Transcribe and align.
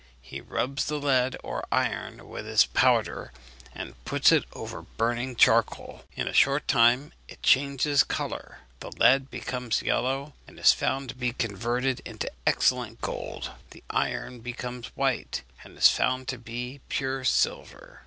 He 0.19 0.41
rubs 0.41 0.85
the 0.85 0.99
lead 0.99 1.37
or 1.43 1.63
iron 1.71 2.27
with 2.27 2.47
his 2.47 2.65
powder, 2.65 3.31
and 3.71 4.03
puts 4.03 4.31
it 4.31 4.45
over 4.53 4.81
burning 4.81 5.35
charcoal. 5.35 6.05
In 6.15 6.27
a 6.27 6.33
short 6.33 6.67
time 6.67 7.13
it 7.27 7.43
changes 7.43 8.03
colour; 8.03 8.61
the 8.79 8.89
lead 8.91 9.29
becomes 9.29 9.83
yellow, 9.83 10.33
and 10.47 10.57
is 10.57 10.73
found 10.73 11.09
to 11.09 11.15
be 11.15 11.33
converted 11.33 11.99
into 12.03 12.31
excellent 12.47 12.99
gold; 13.01 13.51
the 13.69 13.83
iron 13.91 14.39
becomes 14.39 14.87
white, 14.95 15.43
and 15.63 15.77
is 15.77 15.87
found 15.89 16.27
to 16.29 16.39
be 16.39 16.81
pure 16.89 17.23
silver. 17.23 17.99